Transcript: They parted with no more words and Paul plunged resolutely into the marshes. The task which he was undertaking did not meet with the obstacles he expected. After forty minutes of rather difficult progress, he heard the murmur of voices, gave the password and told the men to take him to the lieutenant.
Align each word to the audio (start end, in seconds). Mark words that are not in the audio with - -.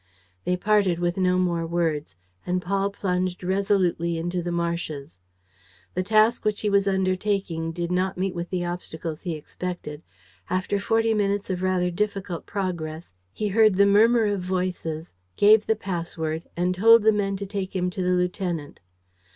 They 0.45 0.57
parted 0.57 0.97
with 0.97 1.15
no 1.15 1.37
more 1.37 1.63
words 1.67 2.15
and 2.43 2.59
Paul 2.59 2.89
plunged 2.89 3.43
resolutely 3.43 4.17
into 4.17 4.41
the 4.41 4.51
marshes. 4.51 5.19
The 5.93 6.01
task 6.01 6.43
which 6.43 6.61
he 6.61 6.71
was 6.71 6.87
undertaking 6.87 7.71
did 7.71 7.91
not 7.91 8.17
meet 8.17 8.33
with 8.33 8.49
the 8.49 8.65
obstacles 8.65 9.21
he 9.21 9.35
expected. 9.35 10.01
After 10.49 10.79
forty 10.79 11.13
minutes 11.13 11.51
of 11.51 11.61
rather 11.61 11.91
difficult 11.91 12.47
progress, 12.47 13.13
he 13.31 13.49
heard 13.49 13.75
the 13.75 13.85
murmur 13.85 14.25
of 14.25 14.41
voices, 14.41 15.13
gave 15.35 15.67
the 15.67 15.75
password 15.75 16.49
and 16.57 16.73
told 16.73 17.03
the 17.03 17.11
men 17.13 17.37
to 17.37 17.45
take 17.45 17.75
him 17.75 17.91
to 17.91 18.01
the 18.01 18.13
lieutenant. 18.13 18.79